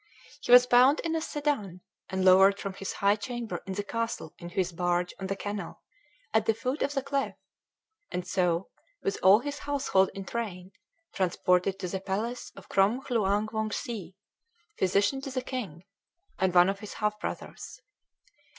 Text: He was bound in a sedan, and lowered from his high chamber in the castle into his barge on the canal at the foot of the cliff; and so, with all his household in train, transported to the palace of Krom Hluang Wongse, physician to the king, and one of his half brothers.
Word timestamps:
He 0.41 0.51
was 0.51 0.65
bound 0.65 0.99
in 1.01 1.15
a 1.15 1.21
sedan, 1.21 1.81
and 2.09 2.25
lowered 2.25 2.57
from 2.59 2.73
his 2.73 2.93
high 2.93 3.15
chamber 3.15 3.61
in 3.67 3.73
the 3.73 3.83
castle 3.83 4.33
into 4.39 4.55
his 4.55 4.71
barge 4.71 5.13
on 5.19 5.27
the 5.27 5.35
canal 5.35 5.83
at 6.33 6.47
the 6.47 6.55
foot 6.55 6.81
of 6.81 6.95
the 6.95 7.03
cliff; 7.03 7.35
and 8.09 8.25
so, 8.25 8.69
with 9.03 9.19
all 9.21 9.41
his 9.41 9.59
household 9.59 10.09
in 10.15 10.25
train, 10.25 10.71
transported 11.13 11.77
to 11.77 11.87
the 11.87 11.99
palace 11.99 12.51
of 12.55 12.67
Krom 12.67 13.01
Hluang 13.01 13.49
Wongse, 13.49 14.15
physician 14.79 15.21
to 15.21 15.29
the 15.29 15.43
king, 15.43 15.83
and 16.39 16.51
one 16.55 16.69
of 16.69 16.79
his 16.79 16.93
half 16.93 17.19
brothers. 17.19 17.79